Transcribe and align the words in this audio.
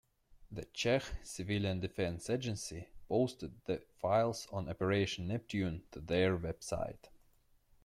The 0.51 0.65
Czech 0.73 1.03
civilian 1.23 1.79
defence 1.79 2.27
agency 2.31 2.87
posted 3.07 3.51
the 3.65 3.83
files 3.99 4.47
on 4.51 4.67
Operation 4.67 5.27
Neptune 5.27 5.83
to 5.91 5.99
their 5.99 6.35
website. 6.39 7.09